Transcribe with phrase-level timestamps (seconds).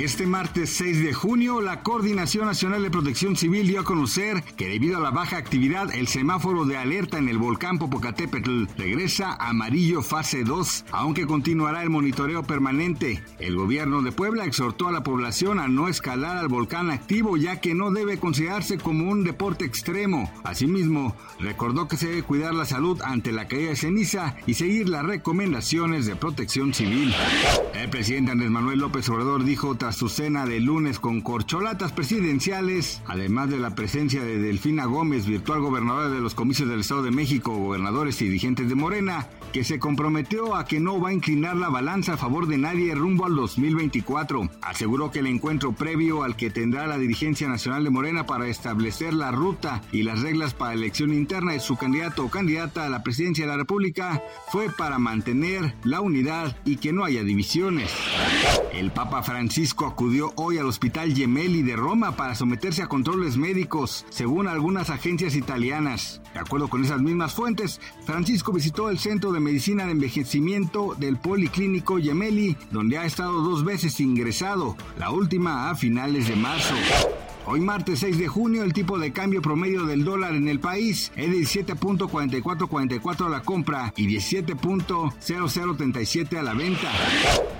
[0.00, 4.66] Este martes 6 de junio, la Coordinación Nacional de Protección Civil dio a conocer que
[4.66, 9.50] debido a la baja actividad, el semáforo de alerta en el volcán Popocatépetl regresa a
[9.50, 13.22] amarillo fase 2, aunque continuará el monitoreo permanente.
[13.38, 17.60] El gobierno de Puebla exhortó a la población a no escalar al volcán activo, ya
[17.60, 20.32] que no debe considerarse como un deporte extremo.
[20.44, 24.88] Asimismo, recordó que se debe cuidar la salud ante la caída de ceniza y seguir
[24.88, 27.14] las recomendaciones de protección civil.
[27.74, 33.02] El presidente Andrés Manuel López Obrador dijo tras su cena de lunes con corcholatas presidenciales,
[33.06, 37.10] además de la presencia de Delfina Gómez, virtual gobernadora de los comicios del Estado de
[37.10, 41.56] México, gobernadores y dirigentes de Morena, que se comprometió a que no va a inclinar
[41.56, 44.48] la balanza a favor de nadie rumbo al 2024.
[44.62, 49.12] Aseguró que el encuentro previo al que tendrá la dirigencia nacional de Morena para establecer
[49.12, 53.02] la ruta y las reglas para elección interna de su candidato o candidata a la
[53.02, 57.90] presidencia de la República fue para mantener la unidad y que no haya divisiones.
[58.72, 64.06] El Papa Francisco acudió hoy al Hospital Gemelli de Roma para someterse a controles médicos,
[64.10, 66.20] según algunas agencias italianas.
[66.32, 71.16] De acuerdo con esas mismas fuentes, Francisco visitó el Centro de Medicina de Envejecimiento del
[71.16, 76.74] Policlínico Gemelli, donde ha estado dos veces ingresado, la última a finales de marzo.
[77.46, 81.10] Hoy martes 6 de junio el tipo de cambio promedio del dólar en el país
[81.16, 86.90] es de 17.4444 a la compra y 17.0037 a la venta.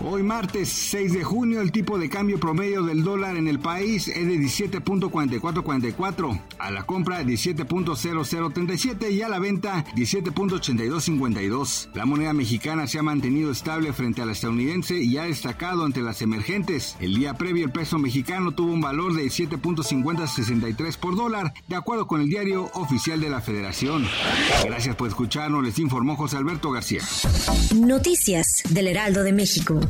[0.00, 4.08] Hoy martes 6 de junio el tipo de cambio promedio del dólar en el país
[4.08, 11.88] es de 17.4444 a la compra 17.0037 y a la venta 17.8252.
[11.94, 16.00] La moneda mexicana se ha mantenido estable frente a la estadounidense y ha destacado ante
[16.00, 16.96] las emergentes.
[17.00, 21.76] El día previo el peso mexicano tuvo un valor de 7 .5063 por dólar, de
[21.76, 24.06] acuerdo con el diario oficial de la Federación.
[24.64, 27.02] Gracias por escucharnos, les informó José Alberto García.
[27.74, 29.80] Noticias del Heraldo de México.